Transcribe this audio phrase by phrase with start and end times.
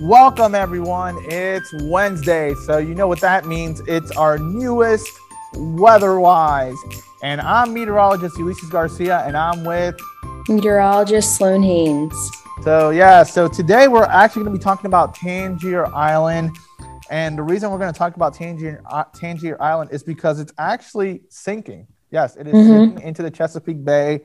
[0.00, 1.16] Welcome, everyone.
[1.26, 3.80] It's Wednesday, so you know what that means.
[3.86, 5.08] It's our newest
[5.54, 6.76] weather-wise,
[7.22, 9.94] and I'm meteorologist Ulysses Garcia, and I'm with
[10.48, 12.30] meteorologist Sloan Haynes.
[12.64, 16.50] So yeah, so today we're actually going to be talking about Tangier Island,
[17.08, 20.52] and the reason we're going to talk about Tangier uh, Tangier Island is because it's
[20.58, 21.86] actually sinking.
[22.10, 22.68] Yes, it is mm-hmm.
[22.68, 24.22] sinking into the Chesapeake Bay,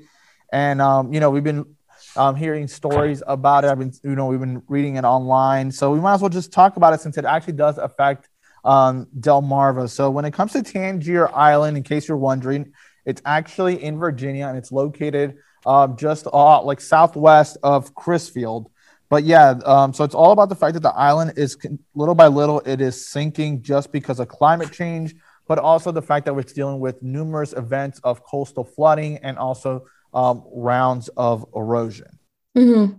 [0.51, 1.75] and um, you know we've been
[2.15, 3.69] um, hearing stories about it.
[3.69, 5.71] I've been, you know, we've been reading it online.
[5.71, 8.29] So we might as well just talk about it since it actually does affect
[8.63, 9.89] um, Delmarva.
[9.89, 12.73] So when it comes to Tangier Island, in case you're wondering,
[13.05, 18.67] it's actually in Virginia and it's located um, just uh, like southwest of Crisfield.
[19.09, 21.57] But yeah, um, so it's all about the fact that the island is
[21.95, 25.15] little by little it is sinking just because of climate change,
[25.47, 29.85] but also the fact that we're dealing with numerous events of coastal flooding and also
[30.13, 32.19] um, rounds of erosion.
[32.57, 32.95] Mm-hmm.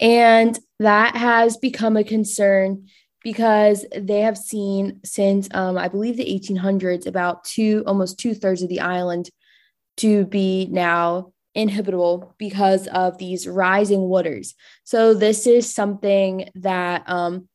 [0.00, 2.86] And that has become a concern
[3.22, 8.62] because they have seen since um, I believe the 1800s about two almost two thirds
[8.62, 9.28] of the island
[9.98, 14.54] to be now inhabitable because of these rising waters.
[14.84, 17.48] So this is something that um,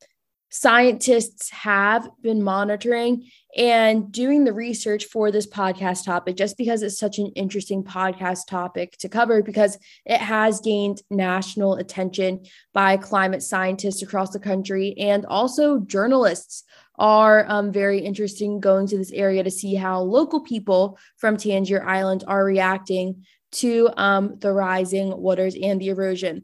[0.55, 6.97] scientists have been monitoring and doing the research for this podcast topic just because it's
[6.97, 12.41] such an interesting podcast topic to cover because it has gained national attention
[12.73, 16.63] by climate scientists across the country and also journalists
[16.97, 21.35] are um, very interested in going to this area to see how local people from
[21.35, 26.43] Tangier Island are reacting to um, the rising waters and the erosion.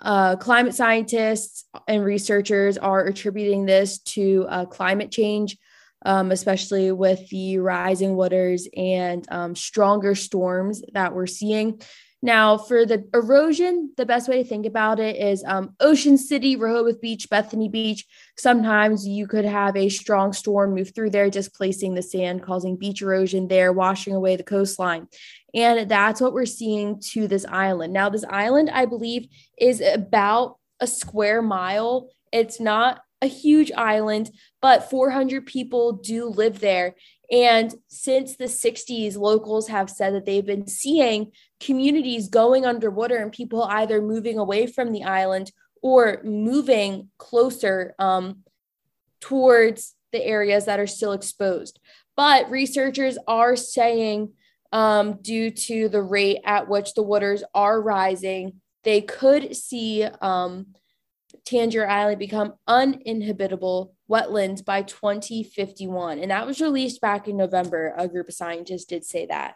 [0.00, 5.56] Uh, climate scientists and researchers are attributing this to uh, climate change,
[6.04, 11.80] um, especially with the rising waters and um, stronger storms that we're seeing.
[12.20, 16.56] Now, for the erosion, the best way to think about it is um, Ocean City,
[16.56, 18.04] Rehoboth Beach, Bethany Beach.
[18.36, 23.02] Sometimes you could have a strong storm move through there, displacing the sand, causing beach
[23.02, 25.06] erosion there, washing away the coastline.
[25.54, 27.92] And that's what we're seeing to this island.
[27.92, 32.10] Now, this island, I believe, is about a square mile.
[32.32, 34.30] It's not a huge island,
[34.60, 36.94] but 400 people do live there.
[37.30, 43.30] And since the 60s, locals have said that they've been seeing communities going underwater and
[43.30, 45.52] people either moving away from the island
[45.82, 48.38] or moving closer um,
[49.20, 51.78] towards the areas that are still exposed.
[52.16, 54.32] But researchers are saying,
[54.72, 60.68] um, due to the rate at which the waters are rising, they could see um,
[61.48, 66.18] Tangier Island become uninhabitable wetlands by 2051.
[66.18, 67.94] And that was released back in November.
[67.96, 69.54] A group of scientists did say that.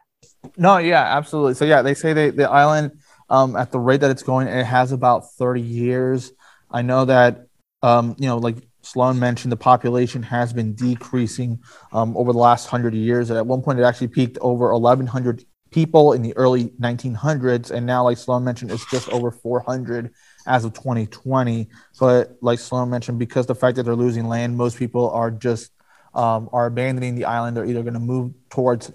[0.57, 1.55] No, yeah, absolutely.
[1.55, 2.99] So, yeah, they say they, the island,
[3.29, 6.33] um, at the rate that it's going, it has about 30 years.
[6.71, 7.47] I know that,
[7.83, 11.61] um, you know, like Sloan mentioned, the population has been decreasing
[11.93, 13.31] um, over the last 100 years.
[13.31, 17.71] At one point, it actually peaked over 1,100 people in the early 1900s.
[17.71, 20.13] And now, like Sloan mentioned, it's just over 400
[20.47, 21.69] as of 2020.
[21.99, 25.73] But like Sloan mentioned, because the fact that they're losing land, most people are just
[26.15, 27.57] um, are abandoning the island.
[27.57, 28.93] They're either going to move towards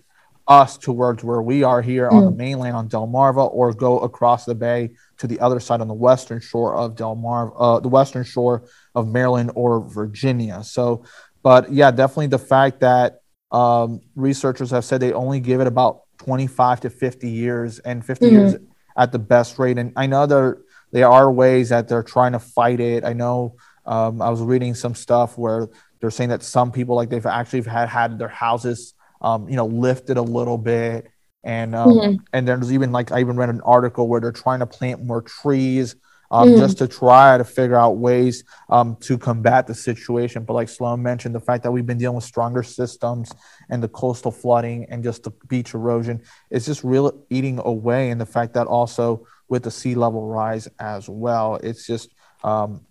[0.48, 2.14] us towards where we are here mm.
[2.14, 2.38] on the mm.
[2.38, 6.40] mainland on Delmarva, or go across the bay to the other side on the western
[6.40, 8.64] shore of Delmarva, uh, the western shore
[8.96, 10.64] of Maryland or Virginia.
[10.64, 11.04] So,
[11.44, 13.22] but yeah, definitely the fact that
[13.52, 18.26] um, researchers have said they only give it about 25 to 50 years, and 50
[18.26, 18.36] mm-hmm.
[18.36, 18.56] years
[18.98, 19.78] at the best rate.
[19.78, 20.58] And I know there
[20.92, 23.04] there are ways that they're trying to fight it.
[23.04, 23.56] I know
[23.86, 27.62] um, I was reading some stuff where they're saying that some people like they've actually
[27.64, 31.08] had had their houses um, you know lifted a little bit
[31.44, 32.24] and um, mm-hmm.
[32.34, 35.22] and there's even like I even read an article where they're trying to plant more
[35.22, 35.96] trees
[36.30, 36.58] um, mm.
[36.58, 40.44] just to try to figure out ways um, to combat the situation.
[40.44, 43.32] But like Sloan mentioned, the fact that we've been dealing with stronger systems
[43.70, 48.10] and the coastal flooding and just the beach erosion is just really eating away.
[48.10, 52.14] And the fact that also with the sea level rise as well, it's just
[52.44, 52.82] um,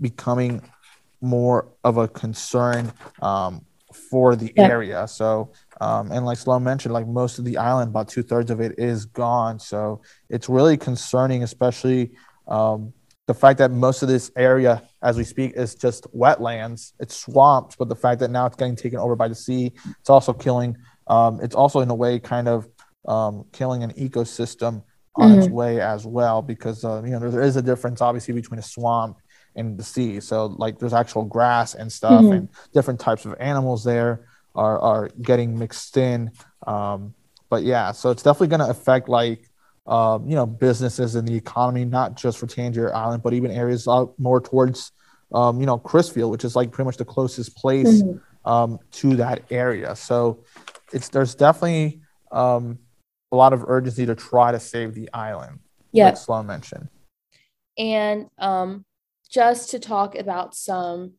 [0.00, 0.62] becoming
[1.20, 2.92] more of a concern
[3.22, 3.64] um,
[4.10, 4.64] for the yeah.
[4.64, 5.08] area.
[5.08, 8.60] So, um, and like Sloan mentioned, like most of the island, about two thirds of
[8.60, 9.58] it is gone.
[9.58, 12.12] So it's really concerning, especially
[12.46, 12.92] um,
[13.26, 16.92] the fact that most of this area, as we speak, is just wetlands.
[17.00, 20.10] It's swamps, but the fact that now it's getting taken over by the sea, it's
[20.10, 20.76] also killing.
[21.08, 22.68] Um, it's also in a way kind of
[23.06, 24.82] um, killing an ecosystem
[25.16, 25.40] on mm-hmm.
[25.40, 28.58] its way as well, because uh, you know there, there is a difference obviously between
[28.58, 29.18] a swamp
[29.54, 30.20] and the sea.
[30.20, 32.32] So like there's actual grass and stuff, mm-hmm.
[32.32, 36.30] and different types of animals there are are getting mixed in.
[36.66, 37.14] Um,
[37.48, 39.48] but yeah, so it's definitely going to affect like
[39.86, 43.86] um, you know, businesses and the economy, not just for Tangier Island, but even areas
[43.86, 44.90] out more towards,
[45.32, 48.50] um, you know, Crisfield, which is like pretty much the closest place mm-hmm.
[48.50, 49.94] um, to that area.
[49.94, 50.44] So
[50.92, 52.00] it's there's definitely
[52.32, 52.78] um,
[53.32, 55.60] a lot of urgency to try to save the island.
[55.92, 56.88] Yeah, like Sloan mentioned.
[57.78, 58.84] And um,
[59.30, 61.14] just to talk about some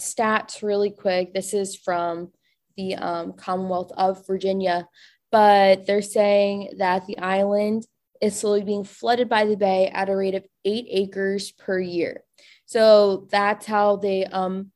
[0.00, 2.30] stats really quick, this is from
[2.76, 4.88] the um, Commonwealth of Virginia,
[5.30, 7.86] but they're saying that the island
[8.20, 12.22] is slowly being flooded by the bay at a rate of eight acres per year.
[12.66, 14.70] So that's how they um,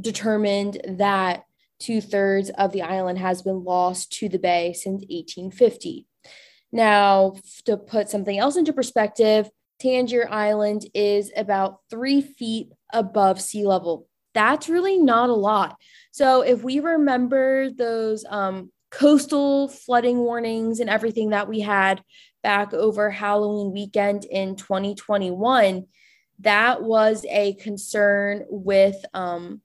[0.00, 1.44] determined that
[1.78, 6.06] two thirds of the island has been lost to the bay since 1850.
[6.72, 7.34] Now,
[7.66, 14.08] to put something else into perspective, Tangier Island is about three feet above sea level.
[14.34, 15.76] That's really not a lot.
[16.12, 22.02] So, if we remember those um, coastal flooding warnings and everything that we had
[22.42, 25.86] back over Halloween weekend in 2021,
[26.40, 29.60] that was a concern with um,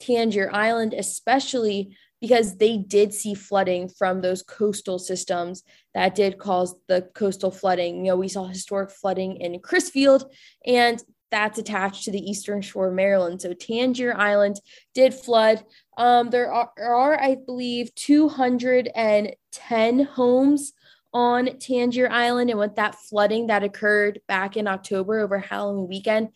[0.00, 5.62] Tangier Island, especially because they did see flooding from those coastal systems
[5.94, 8.04] that did cause the coastal flooding.
[8.04, 10.24] You know, we saw historic flooding in Crisfield,
[10.64, 13.42] and that's attached to the eastern shore of Maryland.
[13.42, 14.60] So Tangier Island
[14.94, 15.64] did flood.
[15.98, 20.72] Um, there are, are, I believe, 210 homes
[21.12, 22.50] on Tangier Island.
[22.50, 26.28] And with that flooding that occurred back in October over Halloween weekend,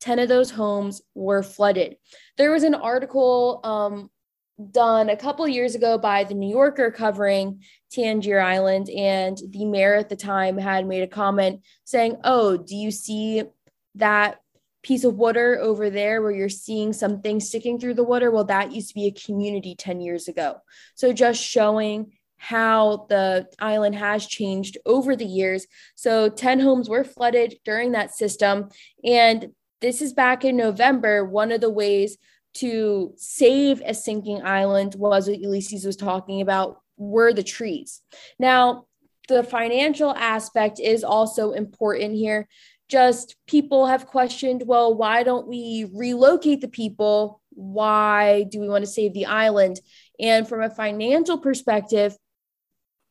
[0.00, 1.96] 10 of those homes were flooded.
[2.36, 4.10] There was an article um,
[4.70, 9.94] done a couple years ago by the New Yorker covering Tangier Island, and the mayor
[9.94, 13.44] at the time had made a comment saying, Oh, do you see
[13.94, 14.40] that
[14.82, 18.30] piece of water over there where you're seeing something sticking through the water?
[18.30, 20.58] Well, that used to be a community 10 years ago.
[20.94, 25.66] So just showing how the island has changed over the years.
[25.96, 28.68] So 10 homes were flooded during that system.
[29.04, 29.48] And
[29.80, 31.24] this is back in November.
[31.24, 32.16] One of the ways
[32.60, 38.02] to save a sinking island was what Ulysses was talking about were the trees.
[38.38, 38.84] Now,
[39.28, 42.48] the financial aspect is also important here.
[42.88, 47.42] Just people have questioned, well, why don't we relocate the people?
[47.50, 49.80] Why do we want to save the island?
[50.18, 52.16] And from a financial perspective,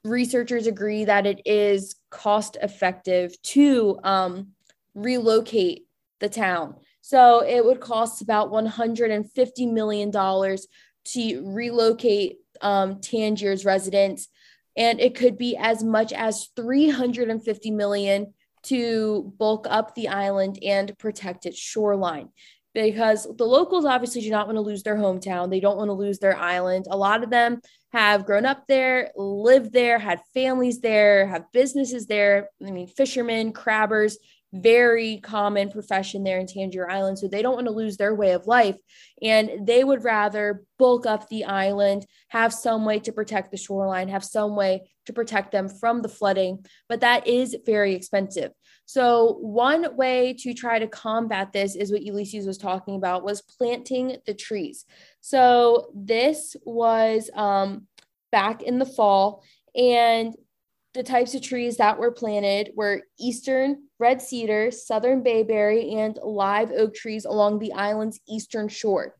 [0.04, 4.50] researchers agree that it is cost effective to um,
[4.96, 5.86] relocate
[6.20, 6.76] the town.
[7.08, 14.28] So it would cost about $150 million to relocate um, Tangier's residents.
[14.76, 18.34] And it could be as much as 350 million
[18.64, 22.28] to bulk up the island and protect its shoreline
[22.74, 25.50] because the locals obviously do not want to lose their hometown.
[25.50, 26.88] They don't want to lose their island.
[26.90, 27.62] A lot of them
[27.94, 32.50] have grown up there, lived there, had families there, have businesses there.
[32.66, 34.18] I mean, fishermen, crabbers,
[34.54, 37.20] very common profession there in Tangier Island.
[37.20, 38.78] So they don't want to lose their way of life.
[39.22, 44.08] And they would rather bulk up the island, have some way to protect the shoreline,
[44.08, 46.66] have some way to protect them from the flooding.
[46.88, 48.52] But that is very expensive.
[48.86, 53.42] So one way to try to combat this is what Ulysses was talking about was
[53.42, 54.86] planting the trees.
[55.20, 57.88] So this was um,
[58.32, 59.44] back in the fall.
[59.76, 60.34] And
[60.98, 66.72] the types of trees that were planted were eastern red cedar, southern bayberry, and live
[66.72, 69.16] oak trees along the island's eastern shore.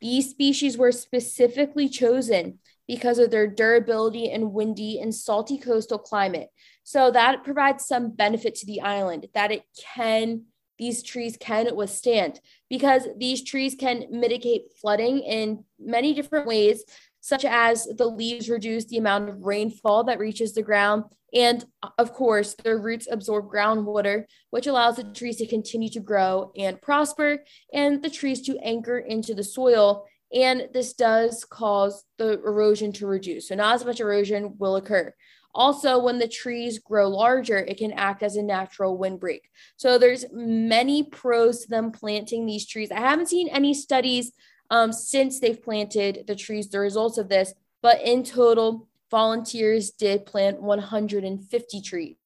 [0.00, 2.58] These species were specifically chosen
[2.88, 6.48] because of their durability in windy and salty coastal climate.
[6.82, 9.62] So that provides some benefit to the island that it
[9.94, 10.46] can
[10.80, 16.84] these trees can withstand because these trees can mitigate flooding in many different ways
[17.20, 21.04] such as the leaves reduce the amount of rainfall that reaches the ground.
[21.32, 21.64] And
[21.98, 26.80] of course, their roots absorb groundwater, which allows the trees to continue to grow and
[26.80, 30.06] prosper, and the trees to anchor into the soil.
[30.34, 33.48] And this does cause the erosion to reduce.
[33.48, 35.14] So, not as much erosion will occur.
[35.54, 39.42] Also, when the trees grow larger, it can act as a natural windbreak.
[39.76, 42.92] So there's many pros to them planting these trees.
[42.92, 44.32] I haven't seen any studies
[44.70, 47.52] um, since they've planted the trees, the results of this.
[47.82, 52.16] But in total, volunteers did plant 150 trees.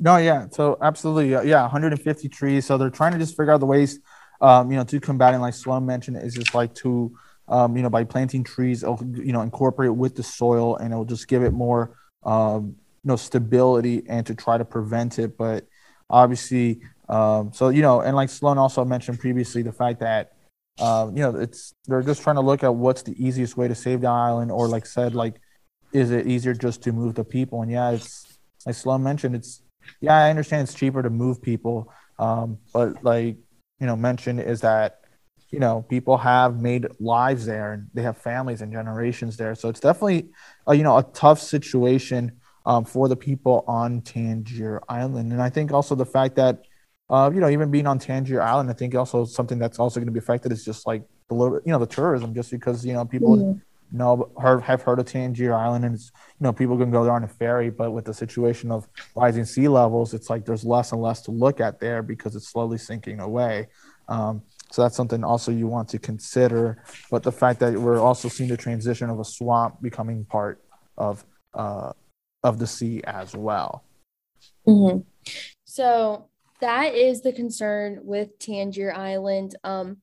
[0.00, 0.46] No, yeah.
[0.50, 2.66] So absolutely, yeah, 150 trees.
[2.66, 3.98] So they're trying to just figure out the ways,
[4.40, 7.16] um, you know, to combating, like Sloan mentioned, is just like to,
[7.48, 11.04] um, you know, by planting trees, it'll, you know, incorporate with the soil, and it'll
[11.04, 15.38] just give it more, um, you know, stability and to try to prevent it.
[15.38, 15.66] But
[16.10, 20.32] obviously, um, so you know, and like Sloan also mentioned previously, the fact that
[20.80, 23.74] um, you know, it's they're just trying to look at what's the easiest way to
[23.74, 25.40] save the island, or like said, like
[25.92, 27.62] is it easier just to move the people?
[27.62, 29.62] And yeah, it's like Sloan mentioned, it's
[30.00, 33.36] yeah, I understand it's cheaper to move people, um, but like
[33.80, 35.00] you know, mentioned is that
[35.50, 39.68] you know people have made lives there and they have families and generations there, so
[39.68, 40.28] it's definitely
[40.66, 42.32] a, you know a tough situation
[42.66, 46.64] um, for the people on Tangier Island, and I think also the fact that
[47.08, 50.06] uh, you know even being on Tangier Island, I think also something that's also going
[50.06, 52.92] to be affected is just like the little you know the tourism, just because you
[52.92, 53.36] know people.
[53.36, 53.58] Mm-hmm
[53.92, 56.10] know heard, have heard of Tangier Island, and it's
[56.40, 59.44] you know people can go there on a ferry, but with the situation of rising
[59.44, 62.78] sea levels, it's like there's less and less to look at there because it's slowly
[62.78, 63.68] sinking away.
[64.08, 66.82] Um, so that's something also you want to consider.
[67.10, 70.62] But the fact that we're also seeing the transition of a swamp becoming part
[70.98, 71.92] of uh,
[72.42, 73.84] of the sea as well.
[74.66, 75.00] Mm-hmm.
[75.64, 76.28] So
[76.60, 79.56] that is the concern with Tangier Island.
[79.64, 79.98] Um,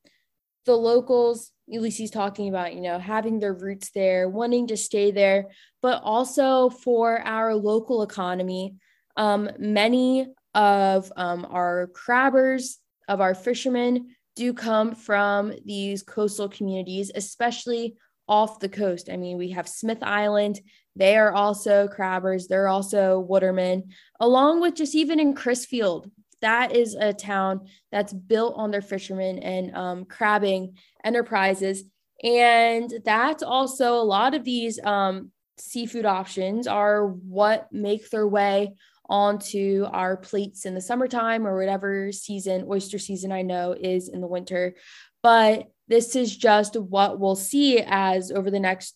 [0.65, 5.47] the locals Ulysses talking about, you know, having their roots there, wanting to stay there,
[5.81, 8.75] but also for our local economy.
[9.15, 17.11] Um, many of um, our crabbers, of our fishermen, do come from these coastal communities,
[17.15, 17.95] especially
[18.27, 19.09] off the coast.
[19.09, 20.59] I mean, we have Smith Island.
[20.95, 22.47] They are also crabbers.
[22.47, 26.09] They're also watermen, along with just even in Crisfield,
[26.43, 31.83] that is a town that's built on their fishermen and um, crabbing enterprises.
[32.23, 38.75] And that's also a lot of these um, seafood options are what make their way
[39.09, 44.21] onto our plates in the summertime or whatever season, oyster season I know is in
[44.21, 44.75] the winter.
[45.21, 48.95] But this is just what we'll see as over the next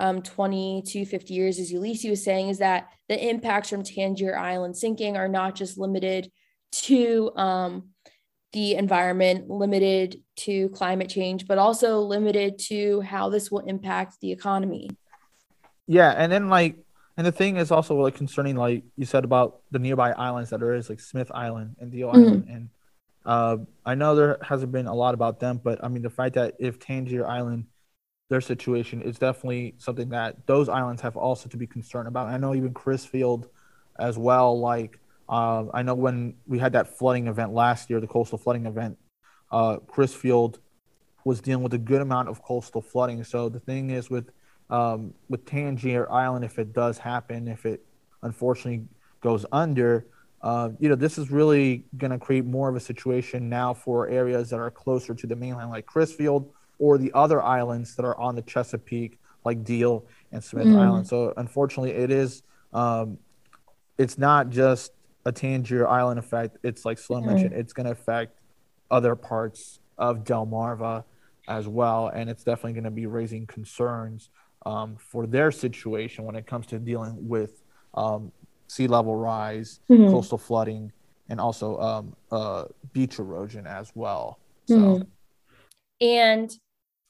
[0.00, 4.36] um, 20 to 50 years, as Ulysses was saying, is that the impacts from Tangier
[4.36, 6.30] Island sinking are not just limited
[6.70, 7.90] to um,
[8.52, 14.32] the environment, limited to climate change, but also limited to how this will impact the
[14.32, 14.88] economy.
[15.86, 16.76] Yeah, and then like,
[17.16, 20.60] and the thing is also like concerning, like you said about the nearby islands that
[20.60, 22.18] there is, like Smith Island and Deal mm-hmm.
[22.18, 22.68] Island, and
[23.26, 26.34] uh, I know there hasn't been a lot about them, but I mean the fact
[26.34, 27.66] that if Tangier Island,
[28.30, 32.28] their situation is definitely something that those islands have also to be concerned about.
[32.28, 33.48] I know even Crisfield,
[33.98, 38.06] as well, like uh, I know when we had that flooding event last year, the
[38.06, 38.98] coastal flooding event,
[39.52, 40.58] uh, Crisfield
[41.24, 43.22] was dealing with a good amount of coastal flooding.
[43.24, 44.30] So the thing is with
[44.70, 47.84] um, with Tangier Island, if it does happen, if it
[48.22, 48.86] unfortunately
[49.22, 50.06] goes under,
[50.42, 54.08] uh, you know, this is really going to create more of a situation now for
[54.08, 58.18] areas that are closer to the mainland, like Crisfield, or the other islands that are
[58.20, 60.78] on the Chesapeake, like Deal and Smith mm.
[60.78, 61.06] Island.
[61.06, 62.42] So unfortunately, it is.
[62.72, 63.18] Um,
[63.96, 64.92] it's not just
[65.24, 67.32] a Tangier Island effect, it's like Sloan mm-hmm.
[67.32, 68.38] mentioned, it's going to affect
[68.90, 71.04] other parts of Delmarva
[71.48, 74.30] as well, and it's definitely going to be raising concerns
[74.66, 77.62] um, for their situation when it comes to dealing with
[77.94, 78.32] um,
[78.68, 80.10] sea level rise, mm-hmm.
[80.10, 80.92] coastal flooding,
[81.28, 84.38] and also um, uh, beach erosion as well.
[84.66, 84.76] So.
[84.76, 85.02] Mm-hmm.
[86.00, 86.50] And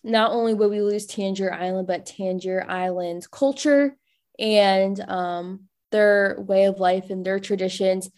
[0.03, 3.97] not only will we lose Tangier Island, but Tangier Island's culture
[4.39, 8.11] and um, their way of life and their traditions.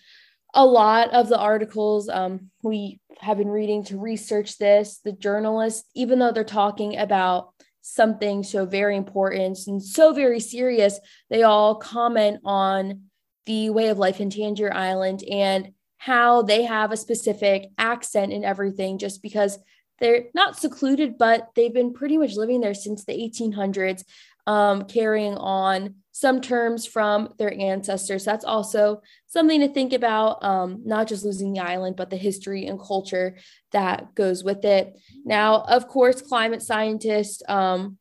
[0.55, 5.89] A lot of the articles um, we have been reading to research this, the journalists,
[5.95, 10.99] even though they're talking about something so very important and so very serious,
[11.29, 13.03] they all comment on
[13.47, 18.45] the way of life in Tangier Island and how they have a specific accent and
[18.45, 19.59] everything just because
[19.99, 24.03] they're not secluded, but they've been pretty much living there since the 1800s,
[24.47, 28.25] um, carrying on some terms from their ancestors.
[28.25, 32.67] That's also something to think about, um, not just losing the island, but the history
[32.67, 33.39] and culture
[33.73, 34.99] that goes with it.
[35.25, 37.97] Now, of course, climate scientists um,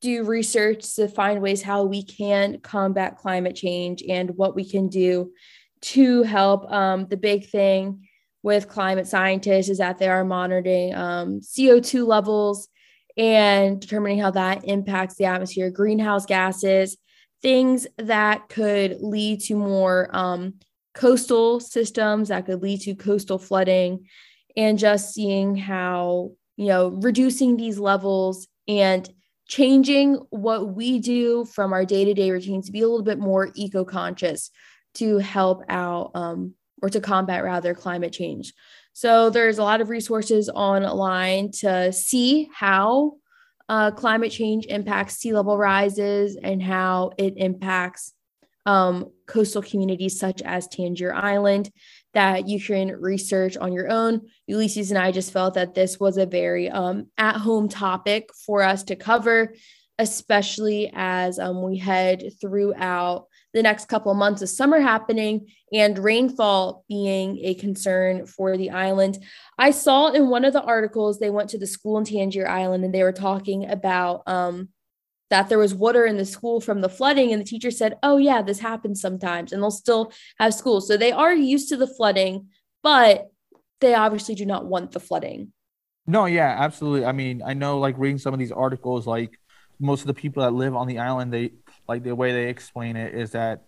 [0.00, 4.88] do research to find ways how we can combat climate change and what we can
[4.88, 5.32] do
[5.82, 6.70] to help.
[6.72, 8.08] Um, the big thing
[8.42, 12.68] with climate scientists is that they are monitoring um, CO2 levels
[13.20, 16.96] and determining how that impacts the atmosphere, greenhouse gases,
[17.42, 20.54] things that could lead to more um,
[20.94, 24.06] coastal systems that could lead to coastal flooding
[24.56, 29.08] and just seeing how you know reducing these levels and
[29.46, 34.50] changing what we do from our day-to-day routines to be a little bit more eco-conscious
[34.94, 38.54] to help out um, or to combat rather climate change
[38.92, 43.14] so there's a lot of resources online to see how
[43.68, 48.12] uh, climate change impacts sea level rises and how it impacts
[48.66, 51.70] um, coastal communities such as Tangier Island
[52.12, 54.22] that you can research on your own.
[54.46, 58.62] Ulysses and I just felt that this was a very um, at home topic for
[58.62, 59.54] us to cover,
[59.98, 65.98] especially as um, we head throughout the next couple of months of summer happening and
[65.98, 69.18] rainfall being a concern for the island.
[69.58, 72.84] I saw in one of the articles they went to the school in Tangier Island
[72.84, 74.68] and they were talking about um,
[75.30, 78.16] that there was water in the school from the flooding and the teacher said, "Oh
[78.16, 80.80] yeah, this happens sometimes." And they'll still have school.
[80.80, 82.48] So they are used to the flooding,
[82.82, 83.28] but
[83.80, 85.52] they obviously do not want the flooding.
[86.06, 87.04] No, yeah, absolutely.
[87.04, 89.38] I mean, I know like reading some of these articles like
[89.78, 91.52] most of the people that live on the island they
[91.90, 93.64] like the way they explain it is that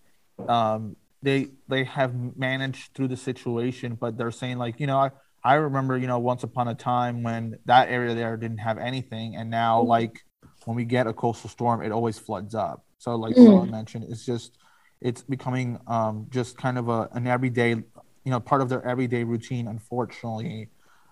[0.47, 5.11] um, they they have managed through the situation, but they're saying like you know I
[5.43, 9.35] I remember you know once upon a time when that area there didn't have anything,
[9.35, 9.89] and now mm-hmm.
[9.89, 10.21] like
[10.63, 12.85] when we get a coastal storm, it always floods up.
[12.97, 13.67] So like mm-hmm.
[13.67, 14.57] I mentioned, it's just
[15.01, 19.25] it's becoming um, just kind of a an everyday you know part of their everyday
[19.25, 20.69] routine, unfortunately.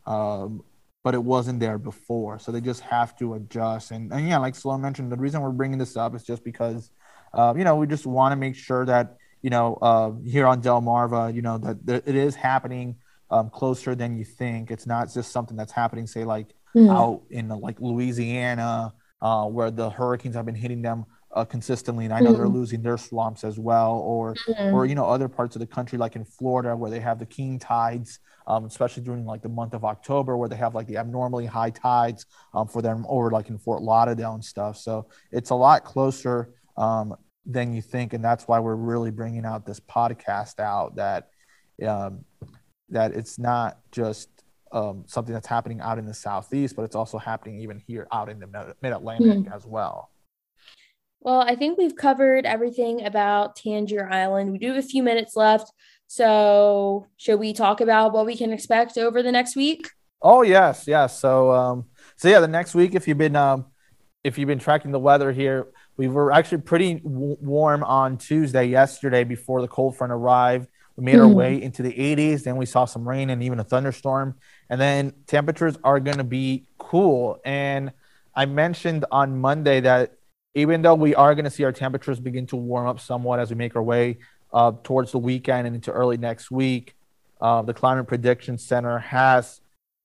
[0.07, 0.63] Um,
[1.03, 2.39] but it wasn't there before.
[2.39, 3.91] So they just have to adjust.
[3.91, 6.91] And, and yeah, like Sloan mentioned, the reason we're bringing this up is just because
[7.33, 10.61] uh, you know, we just want to make sure that, you know, uh, here on
[10.61, 12.97] Delmarva, you know, that, that it is happening
[13.29, 14.71] um, closer than you think.
[14.71, 16.89] It's not just something that's happening, say, like mm.
[16.89, 22.13] out in like Louisiana, uh, where the hurricanes have been hitting them uh, consistently, and
[22.13, 22.37] I know mm.
[22.37, 24.73] they're losing their swamps as well, or mm.
[24.73, 27.25] or you know other parts of the country like in Florida where they have the
[27.25, 30.97] king tides, um, especially during like the month of October where they have like the
[30.97, 34.77] abnormally high tides um, for them, or like in Fort Lauderdale and stuff.
[34.77, 36.49] So it's a lot closer
[36.81, 41.29] um, than you think, and that's why we're really bringing out this podcast out that
[41.87, 42.25] um,
[42.89, 44.29] that it's not just
[44.71, 48.29] um, something that's happening out in the southeast, but it's also happening even here out
[48.29, 49.53] in the mid Atlantic mm-hmm.
[49.53, 50.09] as well.
[51.19, 54.51] Well, I think we've covered everything about Tangier Island.
[54.51, 55.71] We do have a few minutes left.
[56.07, 59.87] So, should we talk about what we can expect over the next week?
[60.21, 61.19] Oh yes, yes.
[61.19, 61.85] So, um,
[62.15, 63.67] so yeah, the next week, if you've been um,
[64.23, 65.67] if you've been tracking the weather here,
[65.97, 70.67] we were actually pretty w- warm on Tuesday, yesterday, before the cold front arrived.
[70.95, 71.21] We made mm-hmm.
[71.21, 72.43] our way into the 80s.
[72.43, 74.35] Then we saw some rain and even a thunderstorm.
[74.69, 77.39] And then temperatures are going to be cool.
[77.45, 77.91] And
[78.35, 80.13] I mentioned on Monday that
[80.53, 83.49] even though we are going to see our temperatures begin to warm up somewhat as
[83.49, 84.17] we make our way
[84.53, 86.95] uh, towards the weekend and into early next week,
[87.39, 89.61] uh, the Climate Prediction Center has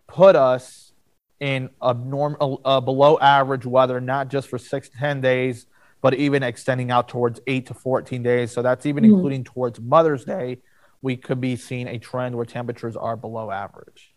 [0.07, 0.93] put us
[1.41, 5.67] in a uh, below average weather, not just for six to 10 days,
[6.07, 8.53] but even extending out towards eight to 14 days.
[8.53, 9.15] So that's even mm-hmm.
[9.15, 10.59] including towards Mother's Day,
[11.03, 14.15] we could be seeing a trend where temperatures are below average.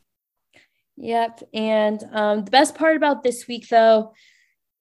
[0.97, 1.41] Yep.
[1.52, 4.13] And um, the best part about this week, though,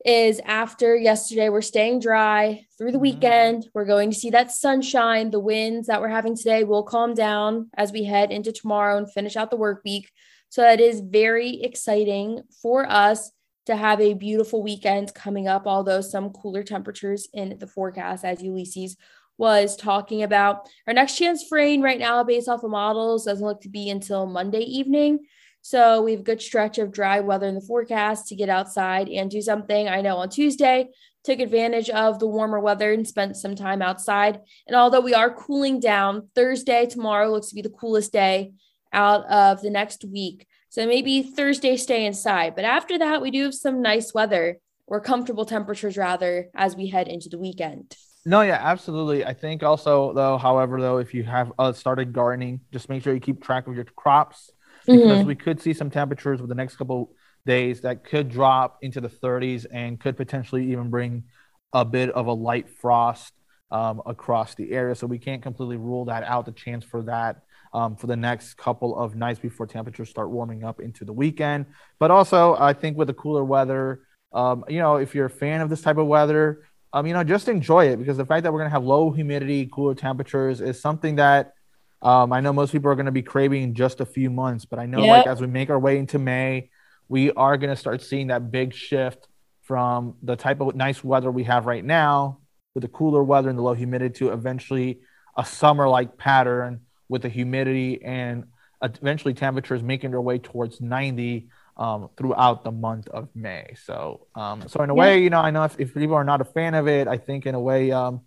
[0.05, 3.03] is after yesterday, we're staying dry through the mm-hmm.
[3.05, 3.69] weekend.
[3.73, 5.31] We're going to see that sunshine.
[5.31, 9.11] The winds that we're having today will calm down as we head into tomorrow and
[9.11, 10.11] finish out the work week.
[10.51, 13.31] So that is very exciting for us
[13.69, 18.43] to have a beautiful weekend coming up, although some cooler temperatures in the forecast, as
[18.43, 18.97] Ulysses
[19.37, 20.67] was talking about.
[20.87, 23.91] Our next chance for rain right now, based off of models, doesn't look to be
[23.91, 25.21] until Monday evening.
[25.61, 29.11] So we have a good stretch of dry weather in the forecast to get outside
[29.11, 29.87] and do something.
[29.87, 30.89] I know on Tuesday,
[31.23, 34.41] took advantage of the warmer weather and spent some time outside.
[34.67, 38.53] And although we are cooling down, Thursday, tomorrow looks to be the coolest day
[38.95, 40.47] out of the next week.
[40.71, 42.55] So maybe Thursday, stay inside.
[42.55, 46.89] But after that, we do have some nice weather or comfortable temperatures rather as we
[46.89, 47.95] head into the weekend.
[48.25, 49.25] No, yeah, absolutely.
[49.25, 53.15] I think also though, however, though, if you have uh, started gardening, just make sure
[53.15, 54.51] you keep track of your crops
[54.87, 55.27] because mm-hmm.
[55.27, 57.13] we could see some temperatures over the next couple
[57.47, 61.25] days that could drop into the 30s and could potentially even bring
[61.73, 63.33] a bit of a light frost
[63.71, 64.95] um, across the area.
[64.95, 66.47] So we can't completely rule that out.
[66.47, 70.65] The chance for that um, for the next couple of nights before temperatures start warming
[70.65, 71.67] up into the weekend.
[71.99, 74.03] But also, I think with the cooler weather,
[74.33, 77.25] um, you know, if you're a fan of this type of weather, um, you know,
[77.25, 80.61] just enjoy it because the fact that we're going to have low humidity, cooler temperatures
[80.61, 81.53] is something that
[82.01, 84.65] um, I know most people are going to be craving in just a few months.
[84.65, 85.19] But I know, yep.
[85.19, 86.71] like, as we make our way into May,
[87.09, 89.27] we are going to start seeing that big shift
[89.63, 92.39] from the type of nice weather we have right now
[92.75, 95.01] with the cooler weather and the low humidity to eventually
[95.37, 98.45] a summer like pattern with the humidity and
[98.83, 103.75] eventually temperatures making their way towards 90 um, throughout the month of May.
[103.85, 105.01] So, um, so in a yeah.
[105.01, 107.17] way, you know, I know if, if, people are not a fan of it, I
[107.17, 108.23] think in a way, um,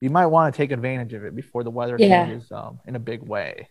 [0.00, 2.26] you might want to take advantage of it before the weather yeah.
[2.26, 3.68] changes um, in a big way.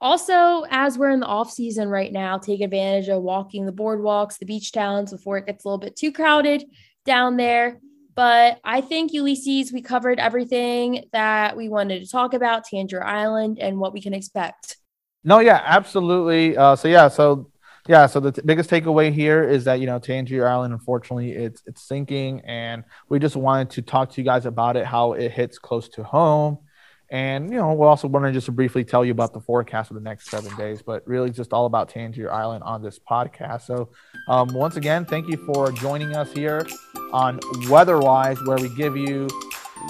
[0.00, 4.38] Also, as we're in the off season right now, take advantage of walking the boardwalks,
[4.38, 6.64] the beach towns before it gets a little bit too crowded
[7.04, 7.80] down there.
[8.14, 13.58] But I think, Ulysses, we covered everything that we wanted to talk about, Tangier Island,
[13.58, 14.76] and what we can expect.
[15.24, 16.56] No, yeah, absolutely.
[16.56, 17.50] Uh, so, yeah, so
[17.86, 21.62] yeah, so the t- biggest takeaway here is that you know Tangier Island, unfortunately, it's
[21.66, 25.30] it's sinking, and we just wanted to talk to you guys about it, how it
[25.32, 26.58] hits close to home,
[27.10, 30.00] and you know we're also just to briefly tell you about the forecast for the
[30.00, 33.62] next seven days, but really just all about Tangier Island on this podcast.
[33.62, 33.90] So
[34.28, 36.66] um, once again, thank you for joining us here
[37.12, 39.28] on Weatherwise, where we give you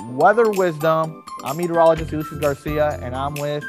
[0.08, 1.24] weather wisdom.
[1.44, 3.64] I'm meteorologist Ulysses Garcia, and I'm with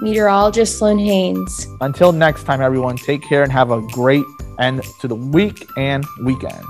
[0.00, 1.66] meteorologist Sloan Haynes.
[1.80, 4.24] Until next time, everyone, take care and have a great
[4.58, 6.64] end to the week and weekend.